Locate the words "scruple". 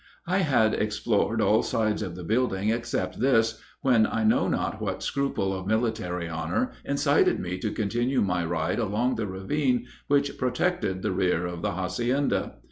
5.03-5.53